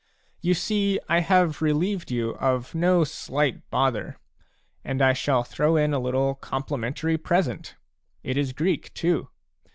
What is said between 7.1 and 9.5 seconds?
present,— it is Greek, too.